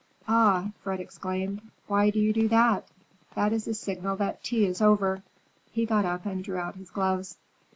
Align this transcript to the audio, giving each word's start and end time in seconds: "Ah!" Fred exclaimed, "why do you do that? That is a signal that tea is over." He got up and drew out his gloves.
"Ah!" 0.27 0.71
Fred 0.81 0.99
exclaimed, 0.99 1.61
"why 1.85 2.09
do 2.09 2.19
you 2.19 2.33
do 2.33 2.47
that? 2.47 2.87
That 3.35 3.53
is 3.53 3.67
a 3.67 3.75
signal 3.75 4.15
that 4.15 4.43
tea 4.43 4.65
is 4.65 4.81
over." 4.81 5.21
He 5.71 5.85
got 5.85 6.05
up 6.05 6.25
and 6.25 6.43
drew 6.43 6.57
out 6.57 6.73
his 6.73 6.89
gloves. 6.89 7.37